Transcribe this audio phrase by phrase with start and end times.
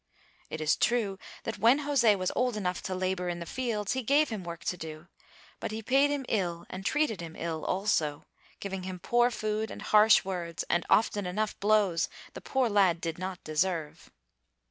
[0.49, 4.01] It is true that when José was old enough to labor in the fields he
[4.01, 5.09] gave him work to do,
[5.59, 8.25] but he paid him ill and treated him ill also,
[8.59, 13.19] giving him poor food and harsh words, and often enough blows the poor lad did
[13.19, 14.09] not deserve.